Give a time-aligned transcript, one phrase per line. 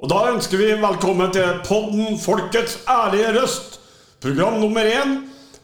[0.00, 3.74] Og da ønsker vi velkommen til podden Folkets ærlige røst.
[4.24, 5.10] Program nummer én.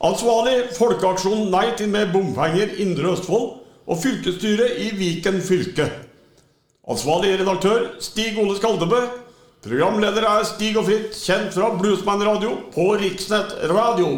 [0.04, 3.46] Ansvarlig Folkeaksjon Nei til mer bompenger Indre Østfold
[3.88, 5.86] og fylkesstyret i Viken fylke.
[6.84, 9.00] Ansvarlig redaktør Stig Ole Skaldebø.
[9.64, 14.10] Programleder er Stig og Fritt, kjent fra Bluesman Radio på Riksnett Radio.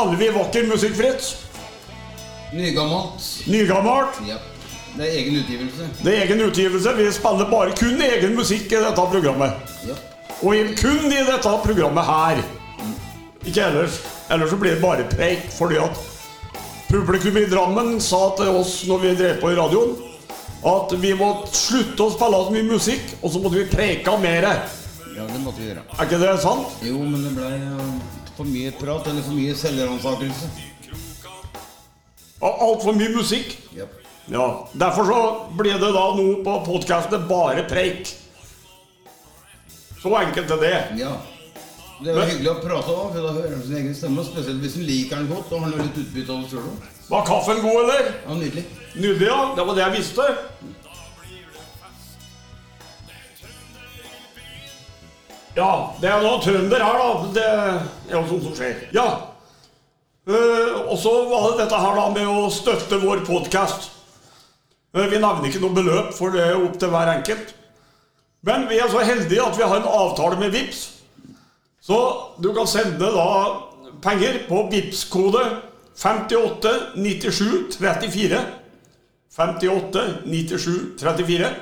[0.00, 1.36] Spiller vi vakker musikk, Fritz.
[2.52, 3.46] Nygammelt.
[3.46, 4.20] Nygammelt.
[4.28, 4.36] Ja.
[4.96, 5.88] Det er egen utgivelse.
[6.02, 6.94] Det er egen utgivelse.
[6.96, 9.74] Vi spiller bare kun egen musikk i dette programmet.
[9.86, 9.94] Ja.
[10.40, 12.40] Og kun i dette programmet her.
[13.44, 14.00] Ikke ellers.
[14.30, 16.00] Ellers så blir det bare preik, fordi at
[16.88, 19.96] publikum i Drammen sa til oss når vi drev på i radioen,
[20.66, 24.46] at vi måtte slutte å spille så mye musikk, og så måtte vi preika mer.
[24.46, 24.62] Er
[25.16, 25.84] ja, det måtte vi gjøre.
[25.96, 26.80] Er ikke det sant?
[26.86, 30.48] Jo, men det ble uh, for mye prat, eller for mye selvransakelse.
[32.40, 33.56] Altfor mye musikk.
[33.76, 33.96] Yep.
[34.32, 34.46] Ja,
[34.80, 35.18] Derfor så
[35.58, 38.14] blir det da nå på podkastet bare preik.
[40.00, 40.76] Så enkelt er det.
[41.02, 41.12] ja.
[42.00, 44.22] Det er jo Men- hyggelig å prate òg, for da hører man sin egen stemme.
[44.24, 46.70] Spesielt hvis en liker den godt og har litt utbytte av det sjøl.
[47.10, 48.06] Var kaffen god, eller?
[48.26, 48.64] Ja, nydelig.
[48.94, 49.40] Nydelig, ja.
[49.54, 50.24] Det var det jeg visste.
[55.56, 57.30] Ja, det er noe trønder her, da.
[57.34, 57.46] Det
[58.12, 58.84] er jo sånt som skjer.
[58.94, 59.06] Ja.
[60.30, 63.88] Uh, og så var det dette her da med å støtte vår podkast.
[64.94, 67.54] vi nevner ikke noe beløp, for det er opp til hver enkelt.
[68.46, 70.86] Men vi er så heldige at vi har en avtale med VIPS.
[71.80, 71.98] Så
[72.38, 73.28] du kan sende da
[74.04, 75.44] penger på VIPS-kode
[75.96, 78.40] 58 97 34.
[79.36, 81.54] 58 97 34.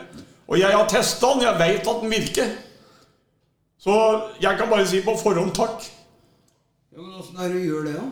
[0.49, 2.57] Og jeg har testa den, jeg vet at den virker.
[3.79, 3.95] Så
[4.43, 5.87] jeg kan bare si på forhånd takk.
[6.93, 8.07] Ja, men Åssen er det du gjør det, da?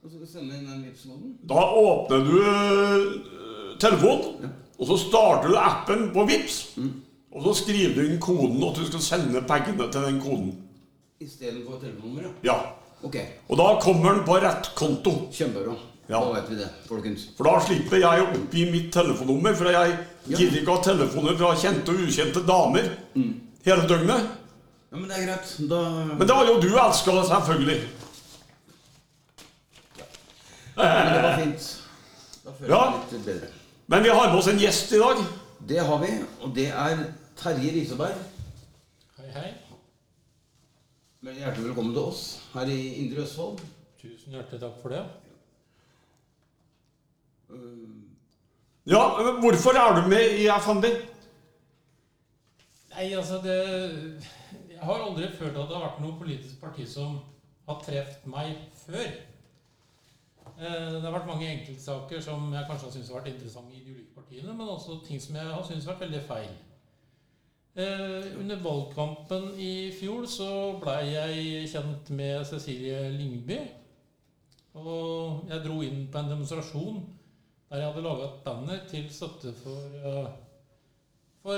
[0.00, 1.32] Og så sende inn den Vipps-koden?
[1.50, 6.60] Da åpner du øh, telefonen, og så starter du appen på VIPS.
[7.34, 10.54] Og så skriver du inn koden, og du skal sende pengene til den koden.
[11.20, 12.54] Istedenfor telefonnummer, ja.
[12.54, 12.58] Ja.
[13.02, 13.16] Ok.
[13.48, 15.12] Og da kommer den på rett konto.
[15.32, 15.74] Kjempebra.
[16.10, 16.18] Ja.
[16.18, 17.28] Da vet vi det, folkens.
[17.36, 21.52] For da slipper jeg å oppgi mitt telefonnummer, for jeg gidder ikke ha telefoner fra
[21.60, 22.88] kjente og ukjente damer
[23.66, 24.36] hele døgnet.
[24.90, 25.50] Ja, Men det er greit.
[25.70, 25.80] Da
[26.18, 27.80] Men det har jo du elska, selvfølgelig.
[30.76, 31.66] Men det var fint.
[32.44, 32.84] Da føler Ja.
[32.84, 33.48] jeg meg litt bedre.
[33.86, 35.16] Men vi har med oss en gjest i dag.
[35.68, 37.04] Det har vi, og det er
[37.36, 38.16] Terje Riseberg.
[39.18, 39.54] Hei, hei.
[41.20, 43.60] Men Hjertelig velkommen til oss her i Indre Østfold.
[44.02, 45.04] Tusen hjertelig takk for det.
[48.86, 50.84] Ja, men Hvorfor er du med i FNB?
[52.94, 54.24] Nei, altså det
[54.80, 57.18] Jeg har aldri følt at det har vært noe politisk parti som
[57.68, 58.54] har truffet meg
[58.86, 59.10] før.
[60.56, 63.82] Eh, Det har vært mange enkeltsaker som jeg kanskje har syntes har vært interessante i
[63.84, 66.50] de ulike partiene, men også ting som jeg har syntes har vært veldig feil.
[67.76, 73.60] Eh, Under valgkampen i fjor så blei jeg kjent med Cecilie Lyngby.
[74.80, 77.00] Og jeg dro inn på en demonstrasjon
[77.70, 80.30] der jeg hadde laga et banner til støtte for, eh,
[81.42, 81.56] for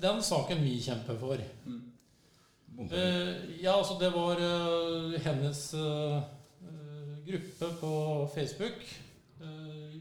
[0.00, 1.38] den saken vi kjemper for.
[2.78, 6.16] Eh, ja, altså det var eh, hennes eh,
[6.66, 7.92] eh, gruppe på
[8.34, 8.82] Facebook.
[9.40, 10.00] Eh,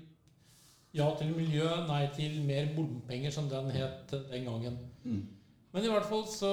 [0.93, 4.77] ja til miljø, nei til mer bompenger, som den het den gangen.
[5.73, 6.49] Men i hvert fall så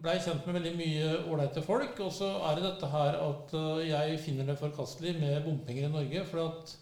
[0.00, 1.98] ble jeg kjent med veldig mye ålreite folk.
[2.00, 3.52] Og så er det dette her at
[3.84, 6.22] jeg finner det forkastelig med bompenger i Norge.
[6.30, 6.72] For at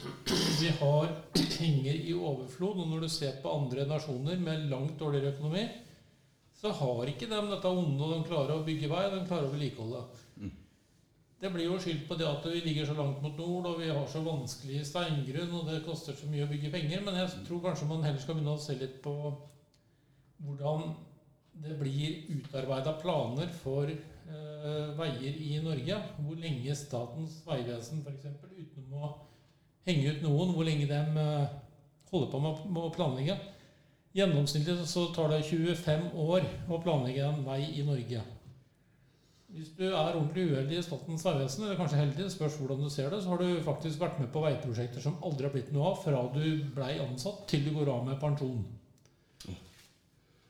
[0.61, 1.11] vi har
[1.57, 2.85] penger i overflod.
[2.85, 5.67] Og når du ser på andre nasjoner med langt dårligere økonomi,
[6.61, 8.09] så har ikke de dette onde.
[8.13, 10.03] De klarer å bygge vei, de klarer å vedlikeholde.
[11.41, 13.89] Det blir jo skyldt på det at vi ligger så langt mot nord, og vi
[13.89, 17.01] har så vanskelig steingrunn, og det koster så mye å bygge penger.
[17.07, 19.15] Men jeg tror kanskje man heller skal begynne å se litt på
[20.45, 20.91] hvordan
[21.65, 25.97] det blir utarbeida planer for eh, veier i Norge.
[26.21, 28.29] Hvor lenge Statens vegvesen f.eks.
[28.61, 29.15] uten å
[29.89, 31.57] henge ut noen, hvor lenge de eh,
[32.13, 33.39] holder på med, med å planlegge.
[34.13, 38.25] Gjennomsnittlig så tar det 25 år å planlegge en vei i Norge.
[39.51, 43.11] Hvis du er ordentlig uheldig i Statens vegvesen, eller kanskje heldig, spørs hvordan du ser
[43.11, 46.03] det, så har du faktisk vært med på veiprosjekter som aldri har blitt noe av
[46.03, 48.61] fra du blei ansatt til du går av med pensjon.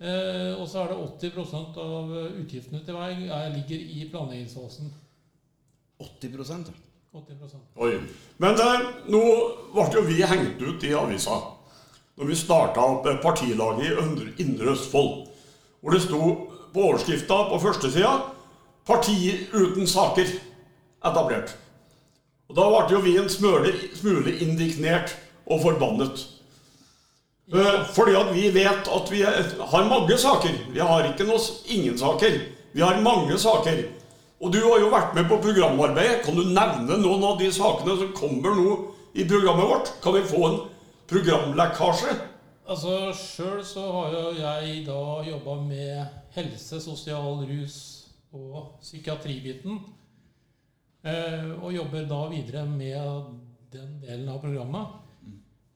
[0.00, 4.92] Eh, og så er det 80 av utgiftene til vei er, ligger i planleggingsfasen.
[6.00, 6.76] 80 ja.
[7.12, 7.94] 80 Oi.
[8.40, 9.24] Men eh, nå
[9.74, 11.42] ble jo vi hengt ut i avisa
[12.20, 13.86] når vi starta eh, partilaget
[14.36, 15.26] i Indre Østfold.
[15.80, 16.20] Hvor det sto
[16.74, 18.10] på overskrifta på førstesida
[18.86, 20.26] 'Parti uten saker
[21.04, 21.56] etablert'.
[22.48, 26.26] Og Da ble jo vi en smule, smule indignert og forbannet.
[27.54, 30.50] Eh, Fordi at vi vet at vi har mange saker.
[30.72, 32.40] Vi har ikke noe, ingen saker.
[32.72, 33.84] Vi har mange saker.
[34.40, 36.22] Og du har jo vært med på programarbeidet.
[36.24, 39.92] Kan du nevne noen av de sakene som kommer nå i programmet vårt?
[40.02, 40.60] Kan vi få en
[41.10, 42.14] programlekkasje?
[42.70, 47.78] Altså, Sjøl så har jo jeg da jobba med helse, sosial, rus
[48.30, 49.80] og psykiatribiten.
[51.02, 53.30] Eh, og jobber da videre med
[53.72, 54.98] den delen av programmet.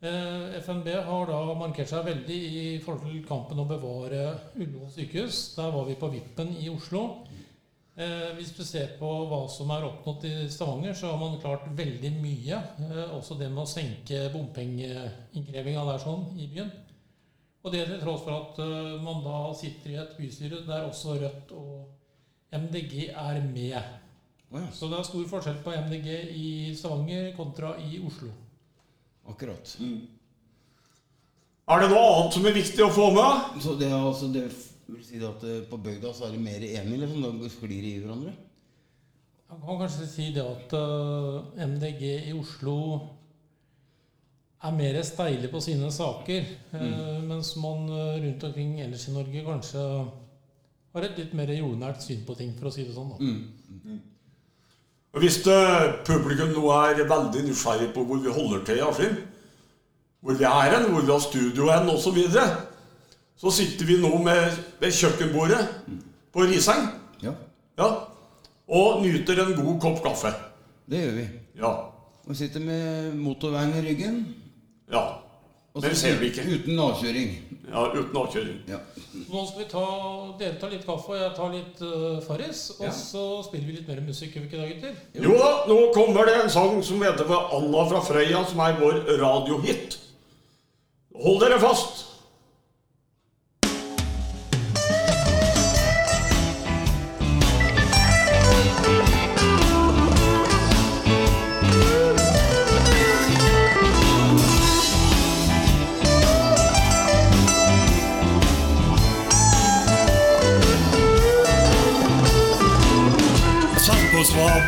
[0.05, 5.39] Eh, FNB har da markert seg veldig i forhold til kampen å bevare Ullevål sykehus.
[5.57, 7.25] Der var vi på Vippen i Oslo.
[7.95, 11.69] Eh, hvis du ser på hva som er oppnådd i Stavanger, så har man klart
[11.79, 12.57] veldig mye.
[12.89, 16.73] Eh, også det med å senke bompengeinnkrevinga der sånn i byen.
[17.63, 21.21] Og det til tross for at eh, man da sitter i et bystyre der også
[21.23, 23.79] Rødt og MDG er med.
[24.51, 24.67] Oh ja.
[24.75, 28.35] Så det er stor forskjell på MDG i Stavanger kontra i Oslo.
[29.31, 29.79] Akkurat.
[31.65, 33.63] Er det noe annet som er viktig å få med?
[33.63, 34.49] Så det, er altså, det
[34.89, 37.25] vil si at eh, på bygda så er de mer enige, liksom?
[37.41, 38.33] Da sklir de i hverandre?
[39.51, 42.79] Man kan kanskje si det at eh, MDG i Oslo
[44.65, 49.85] er mer steile på sine saker, eh, mens man rundt omkring ellers i Norge kanskje
[50.95, 53.13] har et litt mer jordnært syn på ting, for å si det sånn.
[53.13, 53.97] Da.
[55.15, 55.41] Og Hvis
[56.07, 59.19] publikum nå er veldig nysgjerrig på hvor vi holder til i Askim,
[60.25, 62.47] hvor vi er hen, hvor vi har studio hen osv., så, videre,
[63.45, 65.61] så sitter vi nå med, ved kjøkkenbordet
[66.35, 66.89] på Riseng
[67.23, 67.33] Ja,
[67.79, 67.89] ja,
[68.69, 70.33] og nyter en god kopp kaffe.
[70.91, 71.27] det gjør vi.
[71.61, 71.73] Ja.
[72.25, 74.23] Og sitter med motorveien i ryggen.
[74.93, 75.05] ja.
[75.75, 76.43] Og Men det ser vi ikke.
[76.47, 77.31] Uten avkjøring.
[77.69, 78.59] ja uten avkjøring.
[78.71, 78.77] Ja.
[79.27, 79.81] Nå skal vi ta,
[80.39, 82.61] dere tar litt kaffe, og jeg tar litt uh, Farris.
[82.79, 82.93] Og Ja.
[82.95, 85.25] så spiller vi litt mer musikk, gjør vi ikke det, gutter?
[85.25, 89.01] Jo da, nå kommer det en sang som heter Anna fra Frøya, som er vår
[89.19, 89.99] radiohit.
[91.25, 92.05] Hold dere fast.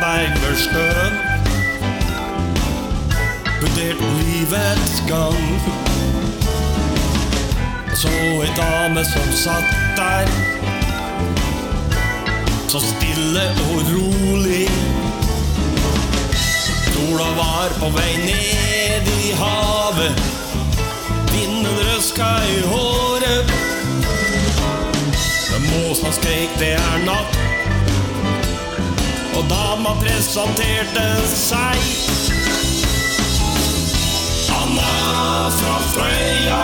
[0.01, 1.13] Sjøen
[3.61, 5.61] Vurdert livets gang.
[7.95, 8.09] Så
[8.43, 10.27] ei dame som satt der
[12.69, 14.69] Så stille og rolig.
[16.93, 20.21] Sola var på vei ned i havet.
[21.31, 23.53] Vinden røska i håret.
[25.67, 27.46] Måsa skrek det er natt
[29.37, 31.81] og dama presenterte seg.
[34.57, 36.61] Anna fra Frøya.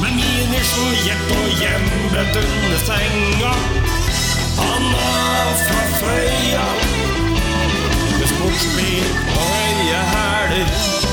[0.00, 3.52] Med miniskjort og hjemmet under senga.
[4.68, 5.12] Anna
[5.66, 6.66] fra Frøya.
[8.18, 11.09] Med sportsbil og høye hæler.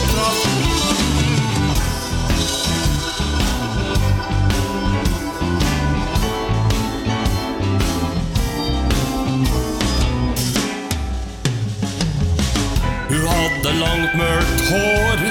[13.58, 15.22] Hadde langt, mørkt hår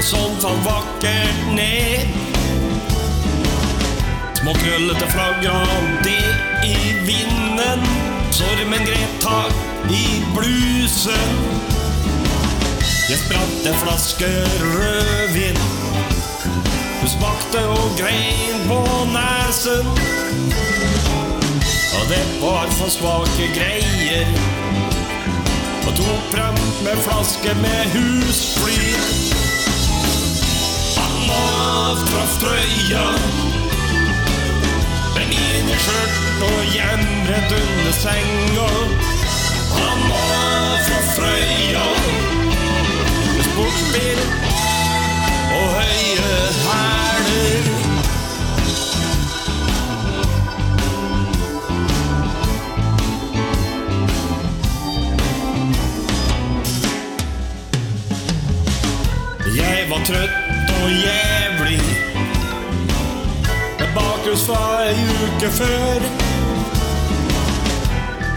[0.00, 2.06] som falt vakkert ned.
[4.40, 6.30] Små krøllete flagran det
[6.64, 7.84] i vinden.
[8.32, 9.52] Stormen grep tak
[9.92, 11.34] i blusen.
[13.10, 14.30] Jeg spratt en flaske
[14.62, 15.60] rødvin.
[17.00, 18.80] Hun smakte og grein på
[19.12, 19.92] nesen.
[21.98, 24.49] Og det var for svake greier
[25.90, 29.06] og tok frem med flaske med husflid.
[31.04, 31.46] Anna
[32.02, 33.06] fra Frøya,
[35.22, 38.70] inni skjørt og hjembrent under senga.
[39.74, 40.06] Han
[40.86, 41.86] fra Frøya,
[43.34, 44.24] med sportsbil
[45.58, 47.89] og høye hæler.
[60.10, 61.80] Trøtt og jævlig.
[63.78, 66.06] Med bakrus fra ei uke før.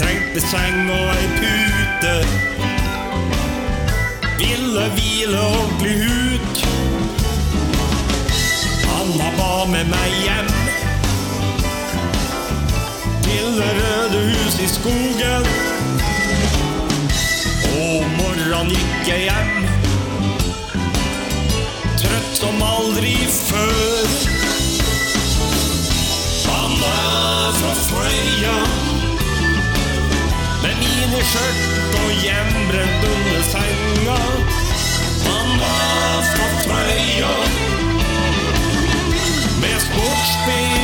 [0.02, 2.16] Trengte seng og ei pute.
[4.40, 5.96] Ville hvile og bli
[6.30, 6.66] ut.
[9.00, 10.54] Anna ba med meg hjem.
[13.26, 15.54] Til det røde hus i skogen.
[17.74, 19.73] Og morran gikk jeg hjem.
[22.84, 23.16] Aldri
[23.48, 24.08] før.
[26.48, 28.58] Han er fra Frøya.
[30.64, 34.20] Med miniskjørt og hjemmebrent under senga.
[35.28, 37.36] Han er fra Frøya.
[39.64, 40.83] Med sportsbil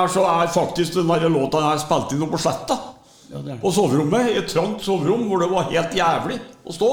[0.00, 2.78] her, så er faktisk den der låta her spilt inn på Sletta.
[3.30, 3.56] Ja.
[3.62, 6.90] På soverommet, i et trangt soverom hvor det var helt jævlig å stå.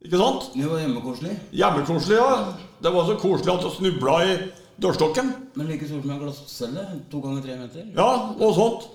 [0.00, 0.48] Ikke sant?
[0.56, 1.36] Det var hjemmekoselig.
[1.54, 2.54] Hjemmekoselig, ja.
[2.80, 4.36] Det var så koselig at du snubla i
[4.80, 5.34] dørstokken.
[5.54, 6.86] Men like stort som en glasscelle.
[7.12, 7.90] To ganger tre meter.
[7.96, 8.88] Ja, og sånt.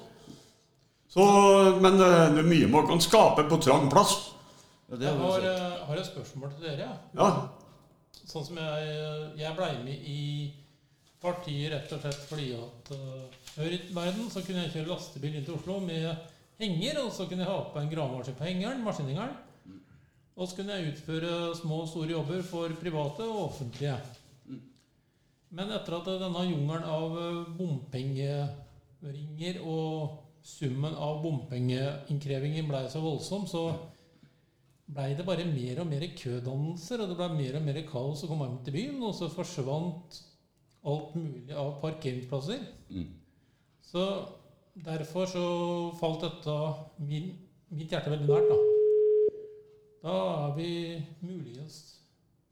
[1.15, 1.25] Så,
[1.79, 4.17] men eh, det er mye man kan skape på trang plass.
[4.89, 6.89] Ja, det Jeg har eh, har et spørsmål til dere.
[7.15, 7.29] Ja.
[8.25, 8.97] Sånn som jeg,
[9.39, 10.21] jeg blei med i
[11.25, 12.93] partiet rett og slett fordi at
[13.55, 16.07] før i verden så kunne jeg kjøre lastebil inn til Oslo med
[16.59, 19.35] henger, og så kunne jeg ha på en gravemaskin på hengeren, maskinhengeren.
[20.35, 23.97] Og så kunne jeg utføre små og store jobber for private og offentlige.
[25.55, 29.91] Men etter at denne jungelen av eh, bompengeringer og
[30.45, 33.63] summen av bompengeinnkrevingen blei så voldsom, så
[34.91, 38.27] blei det bare mer og mer kødannelser, og det blei mer og mer kaos å
[38.29, 40.07] komme hjem til byen, og så forsvant
[40.85, 42.61] alt mulig av parkeringsplasser.
[42.89, 43.07] Mm.
[43.81, 44.05] Så
[44.85, 45.45] derfor så
[45.99, 46.55] falt dette
[47.09, 47.31] min,
[47.73, 48.57] mitt hjerte veldig nært, da.
[50.05, 50.15] Da
[50.45, 50.71] er vi
[51.25, 51.79] muligens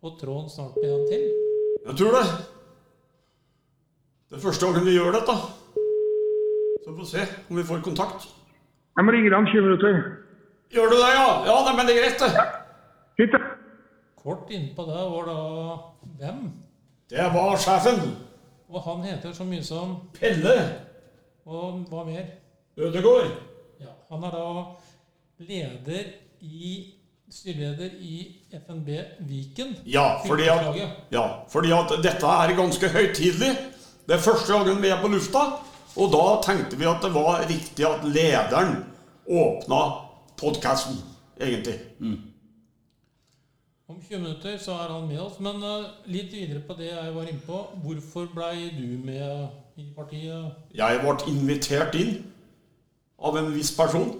[0.01, 1.27] på tråden snart med en til.
[1.83, 2.23] Jeg tror det.
[4.29, 5.35] Det er første gangen vi gjør dette.
[6.83, 8.25] Så vi får se om vi får kontakt.
[8.97, 10.01] Jeg må ringe deg om 20 minutter.
[10.73, 11.27] Gjør du det, ja?
[11.45, 13.29] Ja, men det er greit, det.
[13.33, 13.41] Da.
[14.23, 15.39] Kort innpå det var da
[16.17, 16.45] hvem?
[17.09, 17.99] Det var sjefen.
[18.69, 20.55] Og han heter så mye som Pelle
[21.45, 22.25] Og hva mer?
[22.77, 23.29] Ødegård.
[23.81, 24.45] Ja, han er da
[25.43, 26.05] leder
[26.41, 26.93] i
[27.31, 28.15] styreleder i
[28.53, 28.89] FNB
[29.27, 29.75] Viken.
[29.85, 30.79] Ja, fordi at,
[31.11, 33.51] ja, fordi at dette er ganske høytidelig.
[34.07, 35.43] Det er første gangen vi er på lufta.
[35.95, 38.79] Og da tenkte vi at det var riktig at lederen
[39.29, 39.81] åpna
[40.39, 40.97] podkasten,
[41.41, 41.75] egentlig.
[42.01, 42.32] Om
[44.09, 45.39] 20 minutter så er han med oss.
[45.43, 47.61] Men eh, litt videre på det jeg var inne på.
[47.83, 50.51] Hvorfor blei du med i partiet?
[50.75, 52.17] Jeg ble invitert inn
[53.23, 54.17] av en viss person.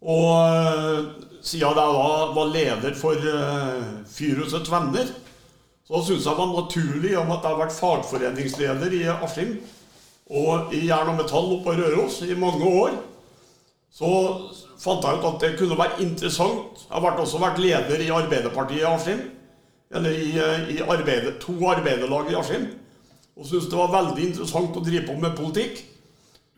[0.00, 1.10] Og øh,
[1.42, 1.88] siden jeg da
[2.36, 5.10] var leder for uh, Fyrhusets Venner,
[5.84, 9.56] så syntes jeg det var naturlig om at jeg har vært fagforeningsleder i Askim
[10.30, 12.94] og i Jern og Metall oppe på Røros i mange år.
[13.90, 14.10] Så
[14.80, 16.86] fant jeg ut at det kunne være interessant.
[16.88, 19.20] Jeg har også vært leder i Arbeiderpartiet i Askim.
[19.90, 22.68] Eller i, eh, i arbeide, to arbeiderlag i Askim.
[23.36, 25.78] og syntes det var veldig interessant å drive på med politikk.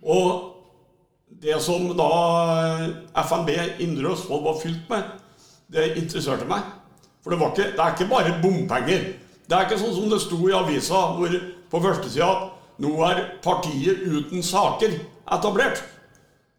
[0.02, 0.54] Og
[1.42, 2.08] det som da
[3.22, 5.02] FNB Indre Østfold var fylt med,
[5.72, 6.64] det interesserte meg.
[7.22, 9.04] For det, ikke, det er ikke bare bompenger.
[9.46, 11.36] Det er ikke sånn som det sto i avisa hvor
[11.70, 12.32] på førstesida
[12.82, 14.96] nå er partiet uten saker
[15.36, 15.82] etablert.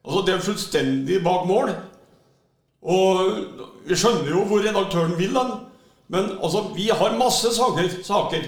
[0.04, 1.74] Altså Det er fullstendig bak mål.
[2.84, 3.30] Og
[3.88, 5.54] vi skjønner jo hvor redaktøren vil den.
[6.12, 7.90] Men altså, vi har masse saker.
[8.04, 8.48] saker.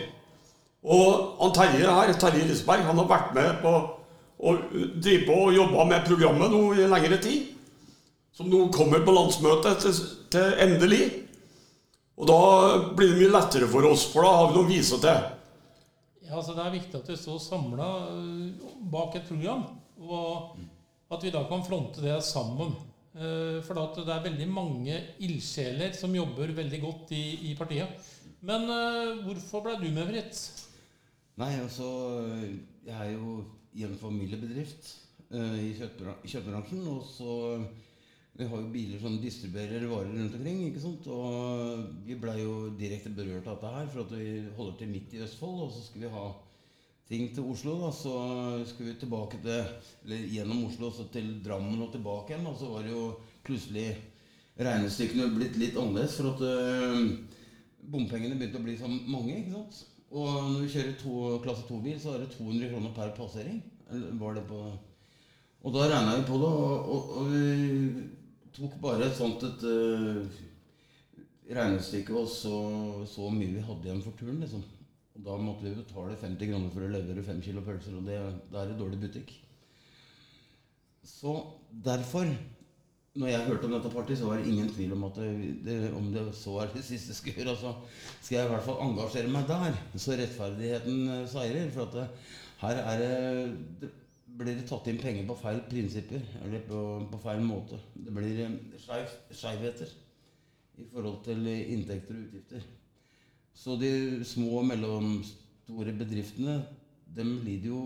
[0.83, 3.71] Og han Terje her, Terje Risberg, han har vært med på
[4.45, 4.55] å
[5.01, 7.53] drive på og jobba med programmet nå i lengre tid.
[8.35, 10.01] Som nå kommer på landsmøtet til,
[10.35, 11.05] til endelig.
[12.19, 12.39] Og da
[12.95, 15.23] blir det mye lettere for oss, for da har vi noe å vise til.
[16.25, 17.89] Ja, altså Det er viktig at vi står samla
[18.91, 19.65] bak et program,
[20.03, 20.55] og
[21.11, 22.73] at vi da kan fronte det sammen.
[23.15, 28.11] Eh, For det er veldig mange ildsjeler som jobber veldig godt i, i partiet.
[28.45, 30.67] Men eh, hvorfor ble du med, Fritz?
[31.39, 31.87] Nei, altså
[32.85, 33.41] Jeg er jo
[33.75, 34.91] i en familiebedrift
[35.31, 36.85] eh, i kjøttbransjen.
[36.91, 37.33] Og så
[38.35, 40.65] Vi har jo biler som distribuerer varer rundt omkring.
[40.67, 41.07] ikke sant?
[41.07, 45.15] Og vi blei jo direkte berørt av dette her, for at vi holder til midt
[45.15, 45.61] i Østfold.
[45.63, 46.25] Og så skulle vi ha
[47.09, 47.77] ting til Oslo.
[47.81, 48.13] da, Så
[48.65, 49.63] skulle vi tilbake til
[50.05, 52.47] Eller gjennom Oslo så til Drammen og tilbake igjen.
[52.47, 53.95] Og så var det jo plutselig
[54.57, 56.17] regnestykkene blitt litt annerledes.
[56.17, 57.17] For at øh,
[57.91, 59.37] bompengene begynte å bli så mange.
[59.37, 59.85] ikke sant?
[60.15, 63.63] Og når vi kjører to, klasse 2-bil, så er det 200 kroner per passering.
[63.91, 64.61] Eller var det på
[65.65, 68.03] Og da regna vi på det, og, og, og vi
[68.53, 70.27] tok bare et sånt et øh,
[71.49, 72.57] regnestykke og så,
[73.09, 74.61] så mye vi hadde igjen for turen, liksom.
[75.15, 78.19] Og da måtte vi betale 50 kroner for å levere 5 kilo pølser, og det,
[78.51, 79.31] da er det dårlig butikk.
[81.05, 81.37] Så
[81.85, 82.27] derfor
[83.15, 85.75] når jeg hørte om dette partiet, så var det ingen tvil om at det, det,
[85.95, 87.71] om det så er det siste jeg skal så
[88.19, 91.69] skal jeg i hvert fall engasjere meg der, så rettferdigheten eh, seirer.
[91.71, 93.03] For at det, her er
[93.79, 93.91] det,
[94.35, 96.81] blir det tatt inn penger på feil prinsipper, eller på,
[97.13, 97.79] på feil måte.
[97.95, 98.57] Det blir eh,
[99.31, 99.95] skeivheter
[100.75, 102.67] i forhold til inntekter og utgifter.
[103.55, 103.89] Så de
[104.27, 106.57] små og mellomstore bedriftene,
[107.15, 107.79] de lider jo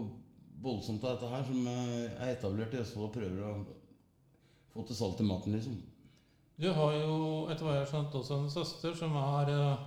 [0.64, 3.54] voldsomt av dette her, som eh, er etablert i Østfold og prøver å
[4.74, 5.78] få til salt i maten, liksom.
[6.60, 7.14] Du har jo
[7.54, 9.86] etter hva jeg har skjønt også en søster som er eh,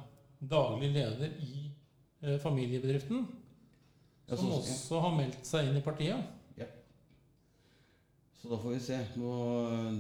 [0.49, 1.51] daglig leder i
[2.23, 3.27] eh, familiebedriften.
[4.31, 6.23] Ja, Som så- også har meldt seg inn i partiet.
[6.57, 6.71] Ja.
[8.41, 8.97] Så da får vi se.
[9.21, 9.35] Nå,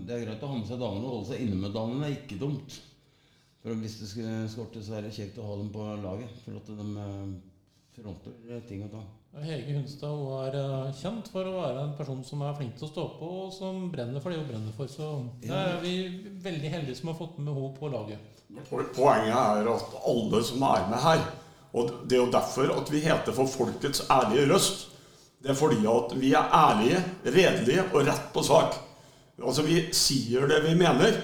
[0.07, 1.05] det er greit å ha med seg damene.
[1.05, 2.79] og holde seg inne med damene er ikke dumt.
[3.63, 6.31] For hvis det skulle skorte, så er det kjekt å ha dem på laget.
[6.43, 7.35] For at de eh,
[7.95, 9.11] fronter ting og tang.
[9.41, 12.89] Hege Hunstad hun er eh, kjent for å være en person som er flink til
[12.89, 14.91] å stå på, og som brenner for det hun brenner for.
[14.91, 15.07] Så
[15.47, 15.61] ja.
[15.61, 15.95] er vi
[16.43, 18.43] veldig heldige som har fått med henne på laget.
[18.69, 21.23] Poenget er at alle som er med her
[21.73, 24.83] Og det er jo derfor at vi heter For folkets ærlige røst.
[25.41, 28.77] Det er fordi at vi er ærlige, redelige og rett på sak.
[29.41, 31.17] Altså Vi sier det vi mener,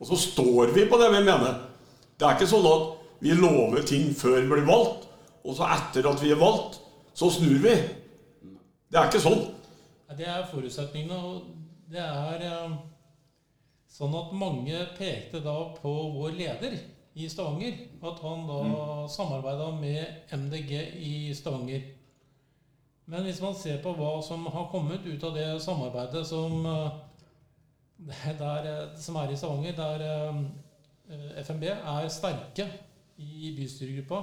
[0.00, 1.62] og så står vi på det vi mener.
[2.18, 5.08] Det er ikke sånn at vi lover ting før vi blir valgt,
[5.44, 6.80] og så etter at vi er valgt,
[7.14, 7.74] så snur vi.
[8.90, 9.44] Det er ikke sånn.
[10.14, 11.46] Det er forutsetningene, og
[11.90, 12.74] det er eh,
[13.90, 16.76] sånn at mange pekte da på vår leder
[17.14, 17.74] i Stavanger.
[18.02, 19.08] At han da Mm.
[19.08, 21.82] samarbeida med MDG i Stavanger.
[23.06, 26.90] Men hvis man ser på hva som har kommet ut av det samarbeidet som, eh,
[28.38, 30.32] der, eh, som er i Stavanger, der
[31.44, 32.66] FNB er sterke
[33.20, 34.22] i bystyregruppa,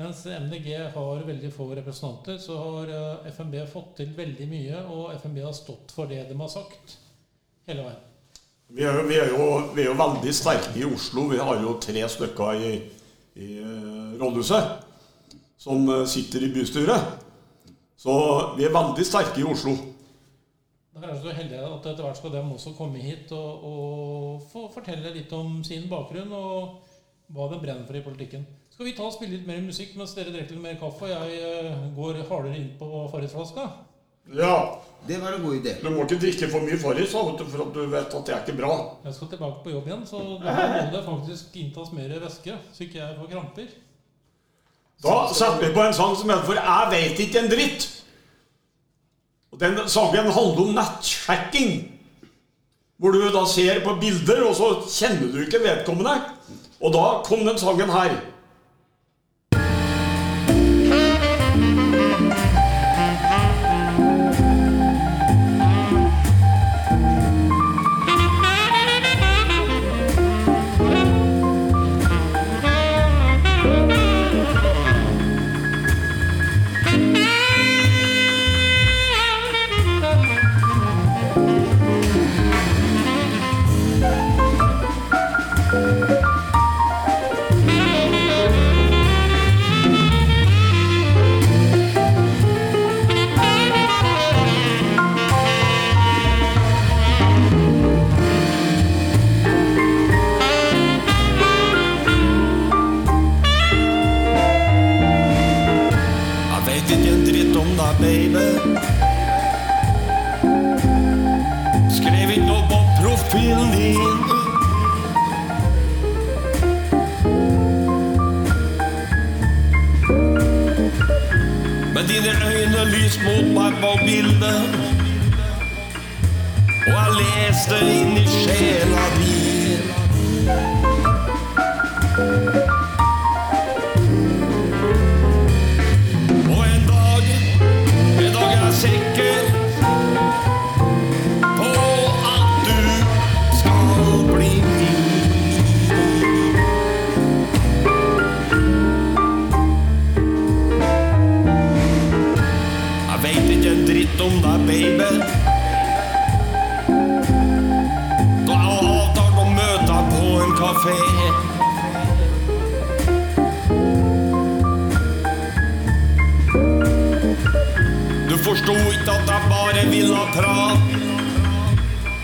[0.00, 5.10] mens MDG har veldig få representanter, så har eh, FNB fått til veldig mye, og
[5.20, 6.96] FNB har stått for det de har sagt
[7.68, 8.06] hele veien.
[8.70, 11.24] Vi er, jo, vi, er jo, vi er jo veldig sterke i Oslo.
[11.32, 12.74] Vi har jo tre stykker i,
[13.42, 14.86] i eh, rådhuset
[15.60, 17.16] som eh, sitter i bystyret.
[17.98, 18.14] Så
[18.56, 19.74] vi er veldig sterke i Oslo.
[20.90, 24.48] Da er jeg så heldig at etter hvert skal de også komme hit og, og
[24.50, 26.80] få fortelle litt om sin bakgrunn og
[27.30, 28.42] hva de brenner for i politikken.
[28.74, 31.12] Skal vi ta og spille litt mer musikk mens dere drikker litt mer kaffe og
[31.12, 33.68] jeg eh, går hardere inn på Farrisflaska?
[34.34, 35.76] Ja, Det var en god idé.
[35.80, 38.58] Du må ikke drikke for mye Farris, for at du vet at det er ikke
[38.58, 38.72] bra.
[39.06, 42.84] Jeg skal tilbake på jobb igjen, så da må det faktisk inntas mer væske, så
[42.84, 43.70] ikke jeg får kramper.
[45.00, 47.88] Da setter vi på en sang som heter For jeg veit ikke en dritt.
[49.60, 51.72] Den sangen handler om nettsjekking.
[53.00, 56.18] Hvor du da ser på bilder, og så kjenner du ikke vedkommende.
[56.80, 58.16] Og da kom den sangen her.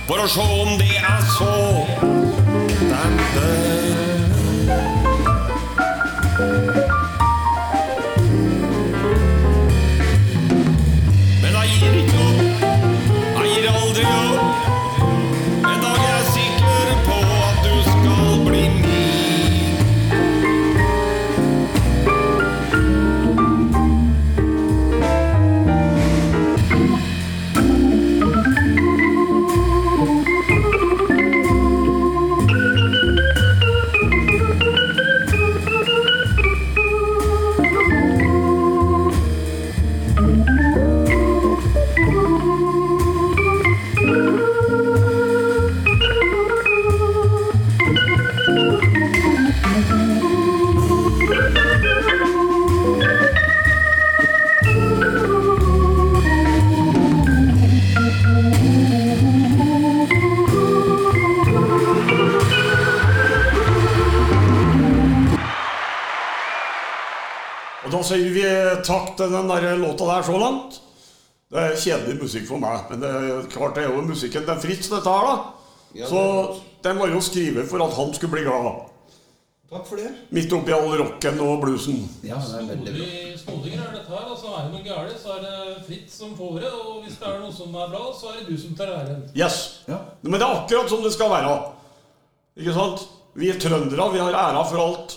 [0.07, 0.77] For å se om
[68.87, 70.81] takk til den der låta der så langt.
[71.51, 74.63] Det er kjedelig musikk for meg, men det er klart det er jo musikken til
[74.65, 75.37] Fritz, dette her, da.
[75.97, 76.21] Ja, Så
[76.85, 78.67] den var jo skrevet for at han skulle bli glad.
[79.71, 80.11] Takk for det.
[80.31, 82.05] Midt oppi all rocken og bluesen.
[82.23, 82.67] Ja, er.
[83.41, 84.27] Snodig, greier dette her.
[84.31, 86.71] Altså, er det noe galt, så er det Fritz som får det.
[86.71, 89.25] Og hvis det er noe som er bra, så er det du som tar æren.
[89.35, 89.59] Yes.
[89.89, 89.99] Ja.
[90.23, 91.57] Men det er akkurat som det skal være.
[92.63, 93.07] Ikke sant?
[93.37, 95.17] Vi er trøndere, vi har æra for alt.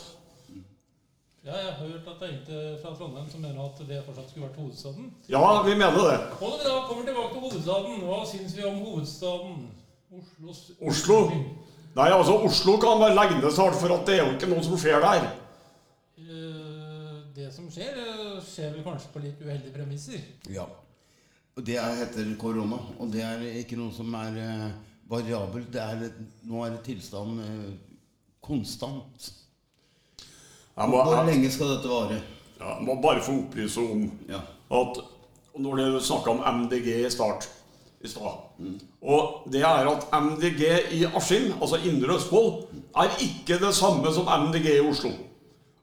[1.49, 4.29] Ja, jeg har hørt at det er enkelte fra Trondheim som mener at det fortsatt
[4.29, 5.07] skulle vært hovedstaden.
[5.33, 6.17] Ja, vi mener det.
[6.37, 9.55] Og når vi da kommer tilbake til hovedstaden, hva syns vi om hovedstaden?
[10.19, 10.59] Oslos
[10.91, 11.17] Oslo?
[11.95, 14.65] Nei, altså, Oslo kan være legge ned snart, for at det er jo ikke noe
[14.67, 15.25] som skjer der.
[16.21, 20.21] Eh, Det som skjer, eh, skjer vel kanskje på litt uheldige premisser.
[20.53, 20.65] Ja.
[21.57, 22.77] Og det er, heter korona.
[22.99, 24.69] Og det er ikke noe som er eh,
[25.09, 25.71] variabelt.
[25.73, 26.11] Det er,
[26.45, 27.69] nå er det tilstand eh,
[28.45, 29.31] konstant.
[30.77, 32.21] Må, Hvor lenge skal dette vare?
[32.59, 34.39] ja, jeg må bare få opplyse om Ja.
[34.71, 34.99] at
[35.59, 37.49] når du snakka om MDG i start
[38.03, 38.37] i stad
[39.01, 42.63] Og det er at MDG i Askim, altså Indre Østfold,
[42.95, 45.09] er ikke det samme som MDG i Oslo.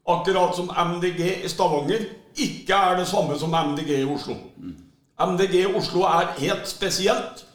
[0.08, 2.04] Akkurat som MDG i Stavanger
[2.36, 4.34] ikke er det samme som MDG i Oslo.
[5.20, 7.45] MDG i Oslo er helt spesielt.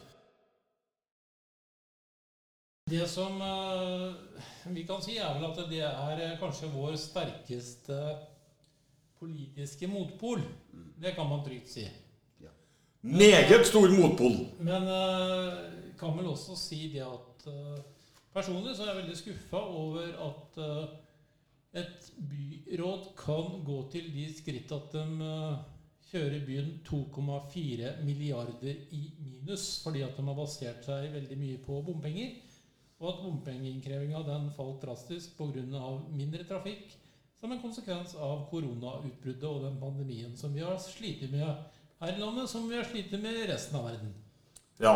[2.92, 4.14] Det som eh,
[4.74, 8.00] vi kan si, er vel at det er eh, kanskje vår sterkeste
[9.22, 10.44] politiske motpol.
[11.00, 11.86] Det kan man trygt si.
[13.02, 14.36] Meget stor motpol.
[14.60, 15.62] Men eh,
[16.02, 17.48] kan vel også si det at
[18.36, 20.60] personlig så er jeg veldig skuffa over at
[21.82, 25.32] et byråd kan gå til de skritt at de
[26.12, 31.80] kjører byen 2,4 milliarder i minus fordi at de har basert seg veldig mye på
[31.88, 32.51] bompenger.
[33.02, 36.00] Og at bompengeinnkrevinga den falt drastisk pga.
[36.14, 36.92] mindre trafikk
[37.40, 41.48] som en konsekvens av koronautbruddet og den pandemien som vi har slitt med
[42.02, 44.14] her i landet, som vi har slitt med i resten av verden.
[44.82, 44.94] Ja,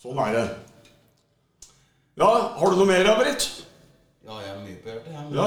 [0.00, 0.46] sånn er det.
[2.20, 3.46] Ja, har du noe mer, Britt?
[4.24, 5.12] Ja, jeg er mye på hjertet.
[5.12, 5.46] jeg, Ja.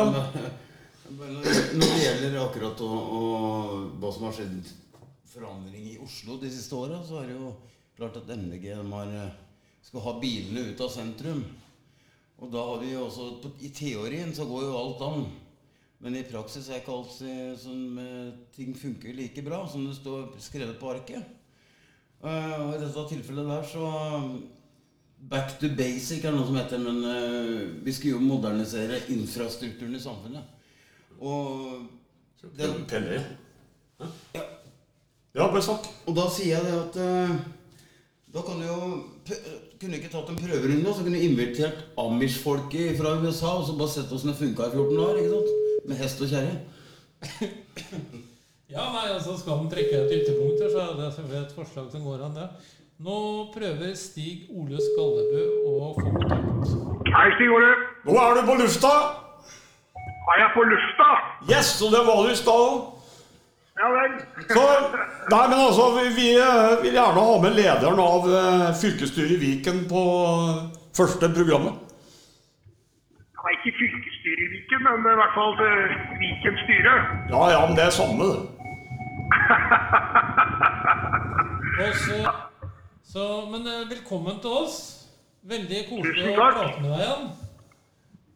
[1.06, 1.36] Men, men
[1.78, 3.19] når det gjelder akkurat å, å,
[4.01, 4.71] hva som har skjedd
[5.30, 7.51] forandring i Oslo de siste åra, så er det jo
[7.97, 9.36] klart at MDG de har, eh,
[9.85, 11.43] skal ha bilene ut av sentrum.
[12.41, 15.25] Og da har vi jo også I teorien så går jo alt an.
[16.03, 17.13] Men i praksis er ikke alt
[17.61, 21.23] sånn eh, ting funker like bra som det står skrevet på arket.
[22.25, 23.87] Eh, og i dette tilfellet der så
[25.25, 30.01] Back to basic er noe som heter, men eh, vi skal jo modernisere infrastrukturen i
[30.03, 30.43] samfunnet.
[31.17, 31.87] Og
[32.59, 32.83] den,
[34.35, 34.43] ja,
[35.35, 35.87] Ja, bare snakk.
[36.05, 37.39] Og da sier jeg det at eh,
[38.35, 38.77] Da kan du jo
[39.79, 43.93] Kunne ikke tatt en prøverunde, så kunne du invitert Amish-folket fra USA, og så bare
[43.93, 45.19] sett åssen det funka i 14 år.
[45.21, 45.49] ikke sant?
[45.87, 46.55] Med hest og kjerre.
[48.75, 51.91] Ja, nei, altså Skal man trekke et ytterpunkt, her, så er det selvfølgelig et forslag
[51.93, 52.47] som går an, det.
[53.05, 53.17] Nå
[53.53, 56.73] prøver Stig Ole Skallebø å få kontakt.
[57.11, 57.71] Hei, Stig Ole.
[58.07, 58.93] Nå er du på lufta!
[60.25, 61.09] Er jeg på lufta?
[61.51, 62.94] Yes, og det var du i stad òg.
[63.75, 64.11] Ja vel.
[64.55, 64.61] Så,
[65.33, 69.39] nei, men altså, vi, vi eh, vil gjerne ha med lederen av eh, fylkesstyret i
[69.41, 70.61] Viken på eh,
[70.95, 71.81] første programmet.
[73.35, 75.53] Ja, ikke fylkesstyret i Viken, men i hvert fall
[76.21, 76.93] Viken styre.
[77.33, 78.39] Ja, ja, men det er samme, det.
[81.75, 82.19] Og så,
[83.11, 84.77] så, men velkommen til oss.
[85.51, 87.27] Veldig koselig å prate med deg igjen.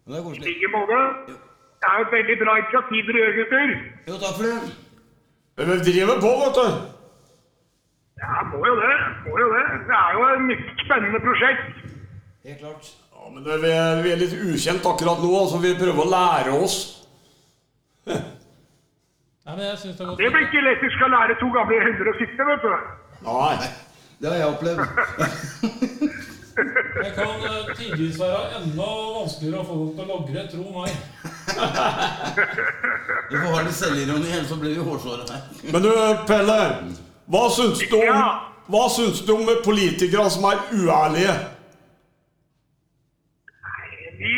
[0.09, 0.99] Det er I like måte.
[1.79, 3.75] Det er et veldig bra initiativ dere gjør, gutter.
[4.09, 4.88] Jo, takk for det.
[5.59, 6.67] Men Vi driver på, vet du.
[8.21, 8.95] Ja, må jo det.
[9.25, 9.65] Må jo det.
[9.89, 11.67] Det er jo et nytt spennende prosjekt.
[12.47, 12.87] Helt klart.
[13.15, 16.11] Ja, men det, vi, er, vi er litt ukjent akkurat nå, altså vi prøver å
[16.13, 16.77] lære oss.
[19.45, 21.83] Nei, men jeg synes det har Det blir ikke lett vi skal lære to gamle
[21.85, 22.73] hunder å sitte, vet du.
[23.27, 23.55] Nei.
[24.19, 26.29] Det har jeg opplevd.
[27.03, 28.87] Det kan eh, tidvis være enda
[29.19, 30.91] vanskeligere å få folk til å logre, tro meg.
[33.29, 35.45] Du får ha litt selvironi, ellers så blir vi hårsåre her.
[35.73, 35.91] Men du,
[36.29, 36.57] Pelle.
[37.29, 38.19] Hva syns du om,
[38.73, 41.35] hva syns du om politikere som er uærlige?
[44.19, 44.33] De,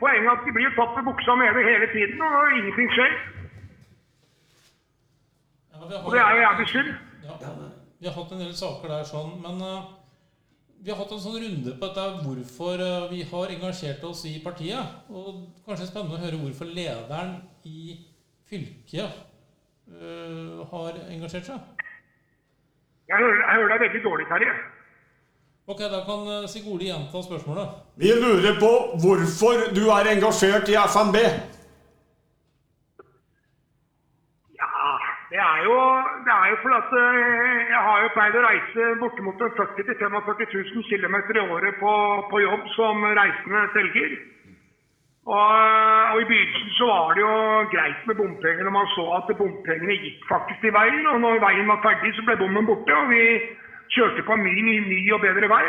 [0.00, 3.12] poenget er at de blir tatt med buksa nede hele tiden, og ingenting skjer.
[5.74, 6.90] Ja, Og det er jo jævlig synd.
[7.28, 7.34] ja,
[8.00, 9.84] vi har hatt en del saker der sånn, men eh,
[10.84, 14.34] vi har hatt en sånn runde på dette hvorfor eh, vi har engasjert oss i
[14.44, 14.98] partiet.
[15.08, 17.96] Og kanskje spennende å høre hvorfor lederen i
[18.50, 19.22] fylket
[19.88, 21.86] øh, har engasjert seg.
[23.08, 24.52] Jeg hører, jeg hører deg veldig dårlig, Terje.
[25.64, 27.80] Ok, da kan Sigurd Sig Ole gjenta spørsmålet.
[27.96, 31.16] Vi lurer på hvorfor du er engasjert i FNB.
[34.60, 34.68] Ja,
[35.32, 35.74] det jo,
[36.26, 39.90] det er jo fordi at eh, jeg har jo pleid å reise bortimot en 40
[39.90, 41.92] 000-45 000 km i året på,
[42.30, 44.16] på jobb som reisende selger.
[45.24, 45.52] Og,
[46.12, 47.36] og i begynnelsen så var det jo
[47.72, 51.06] greit med bompenger når man så at bompengene gikk faktisk i veien.
[51.14, 53.24] Og når veien var ferdig så ble bommen borte, og vi
[53.96, 55.66] kjørte på mye ny, ny og bedre vei.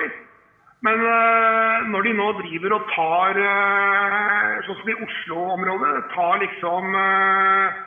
[0.85, 6.97] Men øh, når de nå driver og tar, øh, sånn som i Oslo-området, tar liksom
[6.99, 7.79] eh,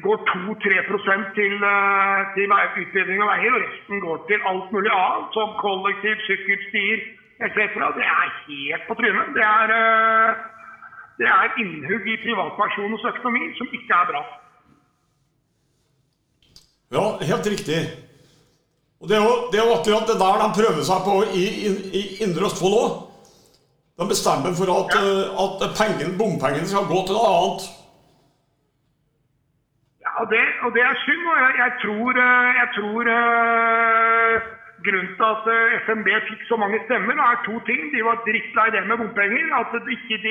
[0.00, 0.82] går 2-3
[1.36, 2.52] til, eh, til
[2.82, 6.98] utbedring av veier, og resten går til alt mulig annet, som kollektiv, sykkelstier
[7.44, 7.56] etc.
[7.98, 9.34] Det er helt på trynet.
[9.36, 10.30] Det er, eh,
[11.20, 14.22] det er innhugg i privatpersonens økonomi som ikke er bra.
[16.96, 17.80] Ja, helt riktig.
[19.00, 21.44] Og det er, jo, det er jo akkurat det der de prøver seg på i,
[21.66, 21.68] i,
[22.00, 22.90] i Indre Østfold òg.
[23.98, 25.44] De bestemmer for at, ja.
[25.44, 27.64] at pengene, bompengene skal gå til noe annet.
[30.22, 31.24] Og det, og det er synd.
[31.32, 34.34] og Jeg, jeg tror, eh, jeg tror eh,
[34.86, 37.80] grunnen til at eh, FNB fikk så mange stemmer, er to ting.
[37.94, 39.46] De var drittlei det med bompenger.
[39.60, 40.22] At de ikke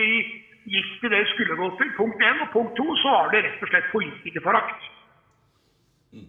[0.73, 1.89] gikk til det de skulle gå til.
[1.99, 2.41] Punkt én.
[2.43, 4.81] Og punkt to så var det rett og slett politikerforakt.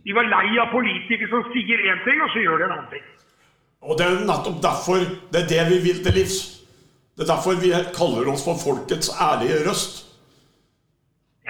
[0.07, 2.91] De var lei av politikere som sier én ting, og så gjør de en annen
[2.95, 3.07] ting.
[3.83, 6.39] Og det er nettopp derfor det er det vi vil til livs.
[7.19, 10.12] Det er derfor vi kaller oss for folkets ærlige røst.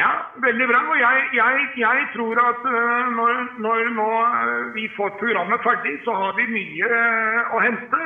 [0.01, 0.11] Ja,
[0.47, 0.81] veldig bra.
[0.93, 3.33] Og jeg, jeg, jeg tror at øh, når,
[3.65, 4.11] når nå
[4.43, 8.01] øh, vi får programmet ferdig, så har vi mye øh, å hente.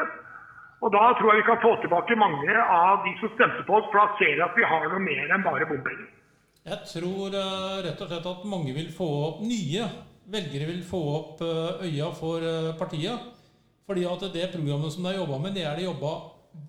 [0.83, 3.87] Og da tror jeg vi kan få tilbake mange av de som stemte på oss,
[3.93, 6.11] for da ser vi at vi har noe mer enn bare bompenger.
[6.67, 9.87] Jeg tror eh, rett og slett at mange vil få opp nye
[10.33, 13.33] velgere vil få opp eh, øya for eh, partiet.
[13.87, 16.13] Fordi at det programmet som de har jobba med, det er det jobba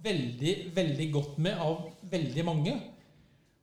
[0.04, 2.76] veldig, veldig godt med av veldig mange.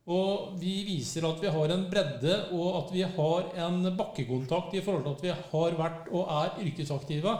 [0.05, 4.83] Og vi viser at vi har en bredde, og at vi har en bakkekontakt i
[4.85, 7.33] forhold til at vi har vært og er yrkesaktive.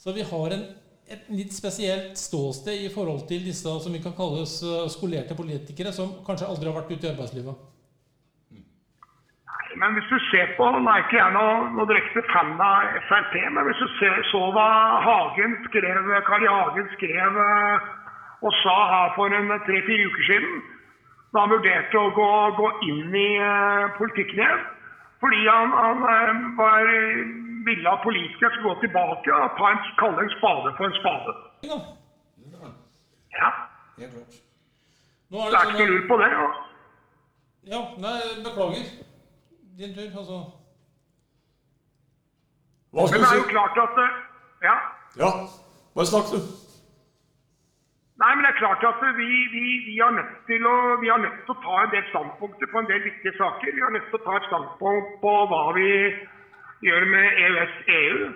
[0.00, 0.64] Så vi har en,
[1.12, 5.92] et litt spesielt ståsted i forhold til disse som vi kan kalles eh, skolerte politikere,
[5.92, 7.68] som kanskje aldri har vært ute i arbeidslivet.
[9.76, 13.68] Men hvis du ser på, nå er ikke jeg noe, direkte fan av Frp, men
[13.68, 14.68] hvis du ser, så hva
[15.04, 17.88] Hagen skrev, Carl Hagen skrev øh,
[18.42, 19.32] og sa her for
[19.68, 20.62] tre-fire uker siden,
[21.32, 22.28] da han vurderte å gå,
[22.60, 24.64] gå inn i uh, politikken igjen,
[25.22, 26.88] fordi han, han øh, var,
[27.68, 31.34] ville at politikere skulle gå tilbake og ta en, kalle en spade for en spade.
[31.68, 31.78] Ja.
[33.32, 33.50] Ja,
[33.98, 34.40] Helt klart.
[35.32, 36.30] Nå er det det er ikke sånn noe lurt på det.
[36.32, 36.48] Ja.
[37.72, 38.90] Ja, nei, beklager.
[39.78, 40.38] Din tur, altså.
[42.92, 44.18] Hva Men skal det er jo klart at eh,
[44.66, 44.74] Ja.
[45.22, 45.30] Ja,
[45.94, 46.38] bare snakk, du.
[48.22, 51.54] Nei, men det er klart at vi, vi, vi, er å, vi er nødt til
[51.56, 53.72] å ta en del standpunkter på en del viktige saker.
[53.74, 55.88] Vi er nødt til å ta et standpunkt på hva vi
[56.86, 58.28] gjør med EØS-EU.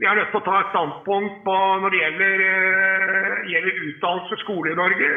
[0.00, 4.40] Vi er nødt til å ta et standpunkt på når det gjelder, eh, gjelder utdannelse,
[4.42, 5.12] skole i Norge,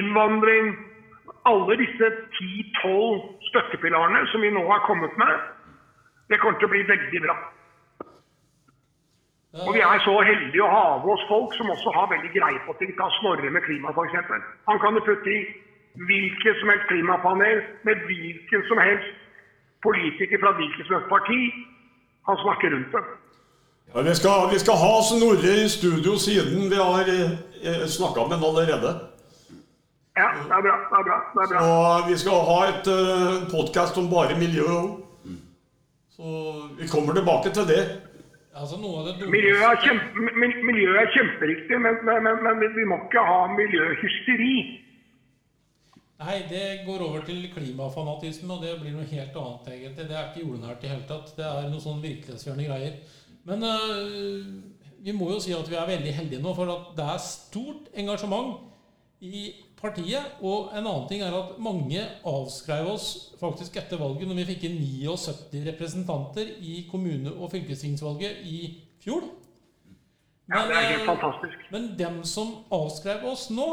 [0.00, 0.72] innvandring.
[1.52, 5.36] Alle disse 10-12 støttepilarene som vi nå har kommet med,
[6.32, 7.36] det kommer til å bli veldig bra.
[9.62, 12.60] Og vi er så heldige å ha med oss folk som også har veldig greie
[12.66, 12.90] på ting.
[12.98, 14.16] Ta Snorre med klima, f.eks.
[14.70, 15.42] Han kan jo putte i
[16.08, 19.12] hvilket som helst klimapanel med hvilken som helst
[19.86, 21.40] politiker fra hvilket som helst parti.
[22.28, 23.04] Han snakker rundt det.
[23.94, 28.40] Ja, vi, skal, vi skal ha Snorre i studio siden vi har eh, snakka med
[28.40, 28.90] han allerede.
[30.18, 30.74] Ja, det er bra.
[30.90, 31.62] det er bra, det er bra.
[31.62, 34.90] Så vi skal ha et uh, podkast om bare miljø òg.
[36.14, 36.26] Så
[36.78, 37.82] vi kommer tilbake til det.
[38.54, 40.22] Altså det Miljøet er, kjempe,
[40.70, 44.58] miljøet er kjemperiktig, men, men, men, vi må ikke ha miljøhysteri.
[46.22, 50.06] Nei, det går over til klimafanatisme, og det blir noe helt annet, egentlig.
[50.06, 51.34] Det er ikke jordnært i hele tatt.
[51.34, 52.94] Det er noe sånn virkelighetsfjerne greier.
[53.50, 54.46] Men øh,
[55.04, 57.90] vi må jo si at vi er veldig heldige nå, for at det er stort
[58.04, 58.62] engasjement
[59.20, 59.44] i
[59.78, 60.38] partiet.
[60.42, 63.08] Og en annen ting er at mange avskrev oss
[63.40, 68.60] faktisk etter valget, når vi fikk inn 79 representanter i kommune- og fylkestingsvalget i
[69.04, 69.26] fjor.
[70.52, 71.60] Ja, det er helt fantastisk.
[71.72, 73.68] men dem som avskrev oss nå,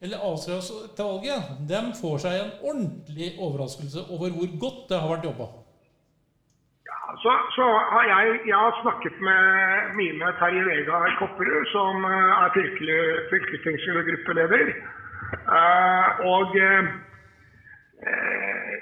[0.00, 5.00] eller avskrev oss etter valget, dem får seg en ordentlig overraskelse over hvor godt det
[5.00, 5.48] har vært jobba.
[7.22, 9.42] Så, så har jeg, jeg har snakket med
[10.00, 14.66] mine Terje Vegard Kopperud, som eh, er fylkelig- fylkestingsgruppeleder.
[15.48, 16.56] Uh, og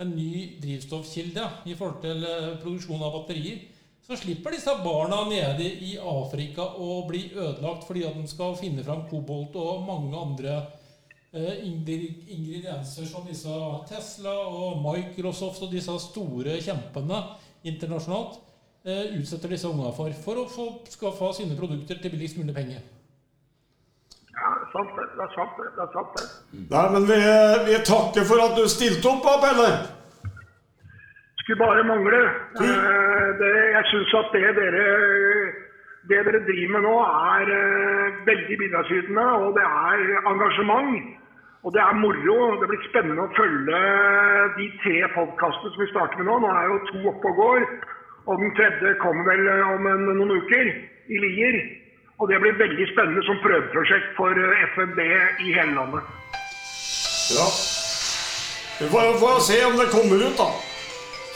[0.00, 3.60] en ny drivstoffkilde i forhold til eh, produksjon av batterier.
[4.06, 8.82] Så slipper disse barna nede i Afrika å bli ødelagt fordi at de skal finne
[8.86, 10.56] fram kobolt og mange andre
[11.36, 13.60] eh, ingredienser som disse
[13.92, 17.20] Tesla og Microsoft og disse store kjempene
[17.68, 18.40] internasjonalt
[18.84, 22.80] utsetter disse ungene for, for å få skaffa sine produkter til billigst mulig penger.
[24.40, 25.06] Ja, det er sant det.
[25.16, 25.68] Det er sant det.
[25.84, 26.26] er sant det.
[26.72, 27.18] Nei, men vi,
[27.68, 29.70] vi takker for at du stilte opp, da, Pelle.
[31.42, 32.22] Skulle bare mangle.
[32.60, 34.86] Eh, Det, jeg syns at det dere,
[36.08, 36.96] det dere driver med nå,
[37.36, 41.16] er eh, veldig bidragsytende, og det er engasjement.
[41.64, 42.38] Og det er moro.
[42.60, 43.80] Det blir spennende å følge
[44.56, 46.38] de tre podkastene som vi starter med nå.
[46.40, 47.66] Nå er jo to oppe og går,
[48.30, 49.42] og den tredje kommer vel
[49.74, 50.66] om en, noen uker
[51.10, 51.56] i Lier.
[52.20, 54.98] Og det blir veldig spennende som prøveprosjekt for eh, FNB
[55.46, 56.02] i hele landet.
[57.34, 57.46] Ja.
[58.80, 60.48] Vi får, får se om det kommer ut, da.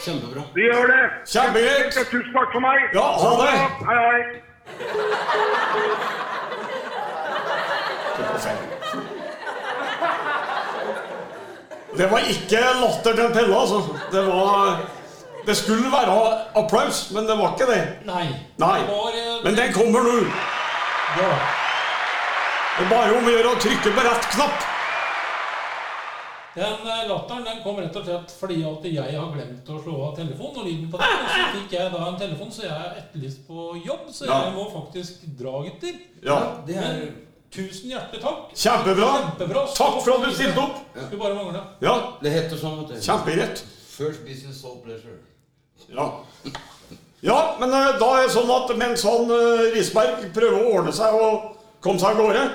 [0.05, 0.41] Kjempebra.
[0.55, 1.03] Vi gjør det.
[1.33, 1.93] Kjempegreit.
[2.13, 2.79] Tusen takk for meg.
[2.95, 3.53] Ja, ha det.
[3.89, 4.19] Hei, hei.
[11.95, 13.79] Det var ikke latter til Pelle, altså.
[14.13, 14.61] Det var
[15.45, 16.15] Det skulle være
[16.55, 17.81] applaus, men det var ikke det.
[18.05, 18.25] Nei.
[18.57, 18.77] Nei.
[18.81, 20.15] Det var, uh, Men den kommer nå.
[21.19, 21.33] ja.
[22.77, 24.63] Det er bare om å gjøre å trykke på rett knapp.
[26.55, 29.95] Den eh, latteren den kom rett og slett fordi at jeg har glemt å slå
[30.05, 31.17] av telefonen og lyden på den.
[31.19, 34.37] Og så fikk jeg da en telefon, så jeg er etterlyst på jobb, så Ja.
[34.45, 35.97] jeg må faktisk dra, gutter.
[36.23, 36.37] Ja.
[36.67, 37.15] Det er Men
[37.51, 38.55] tusen hjertelig takk.
[38.55, 39.11] Kjempebra.
[39.19, 39.65] Kjempebra.
[39.75, 40.77] Takk for at du stilte opp.
[40.95, 41.63] Skulle bare mangle.
[41.81, 43.01] Ja, Det heter sånn, vet du.
[43.03, 43.63] Kjemperett.
[43.95, 45.19] First business, all pleasure.
[45.89, 46.07] Ja.
[47.21, 50.93] ja, men eh, da er det sånn at mens han eh, Risberg prøver å ordne
[50.95, 51.51] seg og
[51.83, 52.47] komme seg av gårde,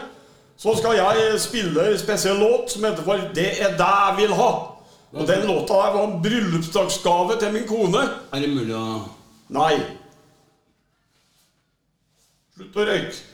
[0.60, 4.34] så skal jeg spille en spesiell låt som heter for 'Det er deg jeg vil
[4.36, 4.66] ha'.
[5.12, 8.02] Og den låta der var en bryllupsdagsgave til min kone.
[8.32, 9.08] Er det mulig å
[9.50, 9.80] Nei.
[12.54, 13.29] Slutt å røyke.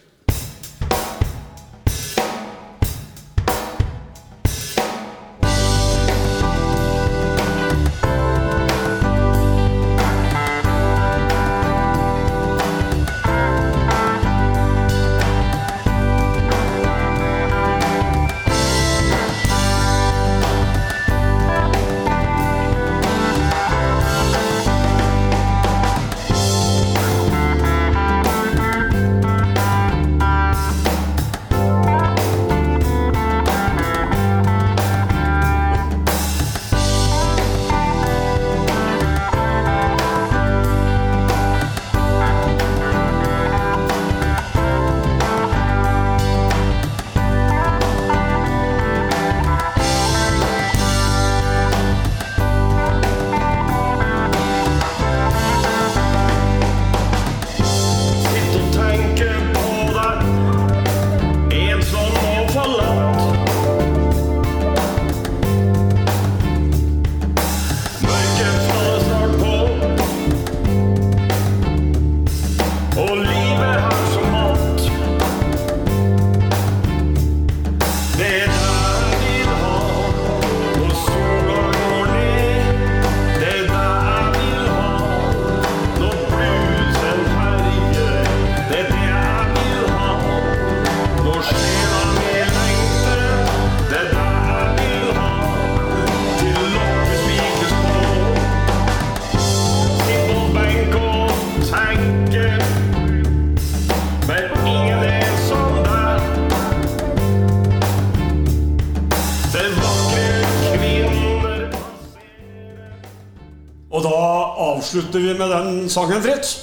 [114.86, 116.56] Avslutter vi med den sangen, Fritz.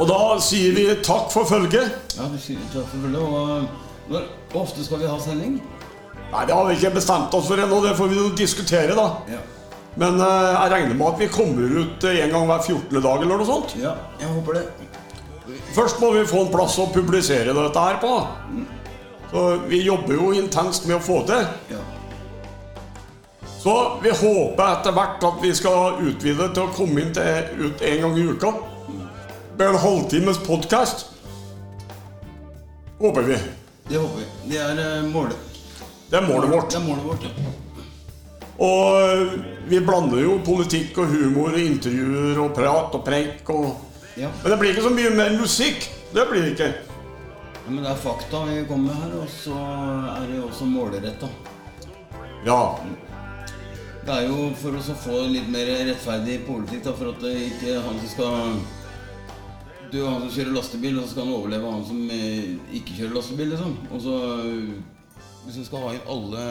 [0.00, 1.92] Og da sier vi takk for følget.
[2.16, 3.20] Ja, vi sier takk for følget.
[3.20, 5.58] Og hvor ofte skal vi ha sending?
[6.30, 7.82] Nei, det har vi ikke bestemt oss for ennå.
[7.84, 9.08] Det får vi jo diskutere, da.
[9.28, 9.42] Ja.
[10.00, 13.02] Men eh, jeg regner med at vi kommer ut eh, en gang hver 14.
[13.02, 13.74] dag eller noe sånt.
[13.76, 13.92] ja,
[14.22, 14.64] jeg håper det.
[15.74, 18.14] Først må vi få en plass å publisere dette her på.
[19.30, 21.44] Så vi jobber jo intenst med å få til.
[21.74, 21.79] Ja.
[23.62, 27.82] Så vi håper etter hvert at vi skal utvide til å komme inn til ut
[27.84, 28.52] en gang i uka.
[29.58, 31.02] Med en halvtimes podkast.
[33.02, 33.36] Håper vi.
[33.90, 34.28] Det håper vi.
[34.48, 35.58] Det er eh, målet.
[36.08, 36.70] Det er målet vårt.
[36.72, 37.52] Det er målet vårt, ja.
[38.64, 39.36] Og
[39.68, 43.70] vi blander jo politikk og humor og intervjuer og prat og preik og
[44.16, 44.32] ja.
[44.40, 45.84] Men det blir ikke så mye mer musikk.
[46.16, 46.72] Det blir det ikke.
[46.72, 49.60] Ja, Men det er fakta vi kommer med her, og så
[50.16, 51.28] er det også målretta.
[52.48, 52.60] Ja.
[54.00, 57.74] Det er jo for å få litt mer rettferdig politikk, da, for at det ikke
[57.74, 58.38] er han som skal
[59.90, 63.18] dø, han som kjører lastebil, og så skal han overleve han som eh, ikke kjører
[63.18, 63.76] lastebil, liksom.
[63.90, 64.72] Og så eh,
[65.40, 66.46] Hvis du skal ha inn alle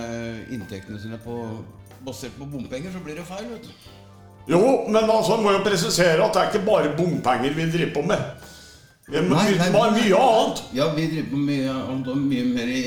[0.56, 1.40] inntektene sine på,
[2.06, 3.90] basert på bompenger, så blir det feil, vet du.
[4.50, 8.06] Jo, men altså, må jo presisere at det er ikke bare bompenger vi driver på
[8.10, 8.48] med.
[9.10, 10.60] Vi må drive med mye annet.
[10.78, 12.82] Ja, vi driver på mye annet og mye mer i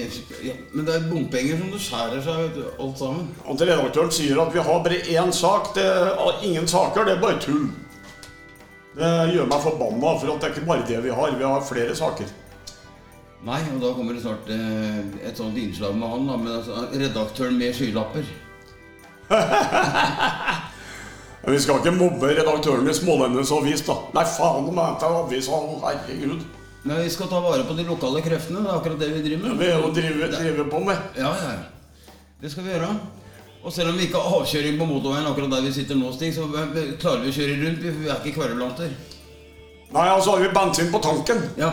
[0.47, 3.25] ja, Men det er bompenger som det skjærer seg, vet du, alt sammen.
[3.43, 5.73] At redaktøren sier at vi har bare én sak.
[5.75, 7.67] Det er ingen saker, det er bare tull.
[8.95, 11.35] Det gjør meg forbanna, for at det er ikke bare det vi har.
[11.41, 12.31] Vi har flere saker.
[13.43, 16.85] Nei, og da kommer det snart eh, et sånt innslag med han, da, med altså,
[16.95, 18.29] redaktøren med skylapper.
[21.43, 23.97] Men vi skal ikke mobbe redaktøren i Smålendenes avis, da.
[24.15, 26.45] Nei, faen om jeg tar avisa, herregud.
[26.83, 28.63] Men vi skal ta vare på de lokale kreftene.
[28.63, 29.59] Det er akkurat det vi driver med.
[29.59, 31.11] Det er jo drive, drive på med.
[31.19, 32.15] Ja, ja, ja.
[32.43, 32.93] Det skal vi gjøre.
[33.63, 36.33] Og selv om vi ikke har avkjøring på motorveien akkurat der vi sitter nå, Stig,
[36.35, 37.85] så klarer vi å kjøre rundt.
[37.87, 38.95] Vi er ikke kverulanter.
[39.93, 41.43] Nei, altså har vi bensin på tanken.
[41.59, 41.71] Ja.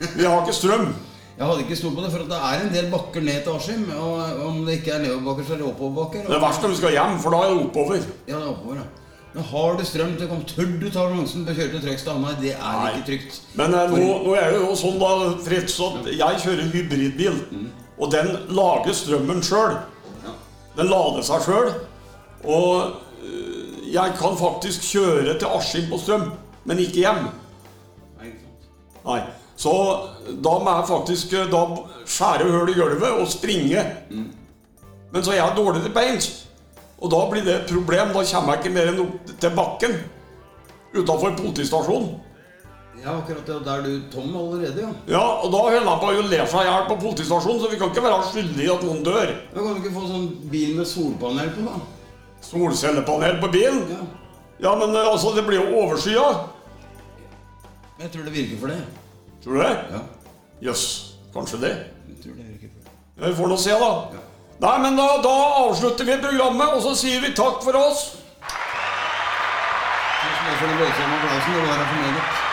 [0.00, 0.88] Vi har ikke strøm.
[1.36, 3.82] Jeg hadde ikke stolt på det, for det er en del bakker ned til Askim.
[3.92, 6.22] Og om det ikke er nedoverbakker, så er det oppoverbakker.
[6.30, 8.06] Det er verst når vi skal hjem, for da er det oppover.
[8.24, 8.86] Ja, det er oppover, ja.
[9.36, 12.20] Har du strøm til å komme, tør du ta sjansen på å kjøre til Trøgstad?
[12.22, 12.92] Nei, det er Nei.
[12.94, 13.40] ikke trygt.
[13.58, 15.10] Men eh, nå, nå er det jo sånn, da,
[15.44, 17.36] Fritz, at jeg kjører hybridbil.
[17.96, 19.76] Og den lager strømmen sjøl.
[20.76, 21.68] Den lader seg sjøl.
[22.44, 26.30] Og øh, jeg kan faktisk kjøre til Askim på strøm,
[26.64, 27.28] men ikke hjem.
[28.22, 28.32] Nei.
[29.04, 29.20] Nei.
[29.56, 29.72] Så
[30.44, 31.62] da må jeg faktisk øh, da
[32.08, 33.84] skjære hull i gulvet og springe.
[35.12, 36.32] Men så er jeg dårlig til beins.
[37.00, 38.14] Og da blir det et problem.
[38.14, 39.98] Da kommer jeg ikke mer enn opp til bakken
[40.96, 42.14] utafor politistasjonen.
[43.02, 43.56] Ja, akkurat det.
[43.66, 44.88] Der er du tom allerede, ja.
[45.12, 47.78] Ja, og da holder jeg på å le seg i hjel på politistasjonen, så vi
[47.78, 49.34] kan ikke være skyldige i at noen dør.
[49.52, 51.76] Da kan du ikke få sånn bil med solpanel på, da?
[52.46, 53.82] Solcellepanel på bilen?
[53.92, 54.04] Ja.
[54.64, 56.24] Ja, men eh, altså, det blir jo overskya.
[58.00, 58.80] Jeg tror det virker for det.
[59.44, 59.74] Tror du det?
[59.92, 60.00] Ja.
[60.70, 60.84] Jøss,
[61.34, 61.74] kanskje det.
[62.08, 62.96] Jeg tror det virker for det.
[63.20, 63.92] Ja, Vi får nå se, da.
[64.58, 65.36] Nei, men da, da
[65.66, 68.06] avslutter vi programmet, og så sier vi takk for oss.
[70.22, 71.52] Tusen takk for den voldsomme applausen.
[71.52, 72.45] Det var her for meget.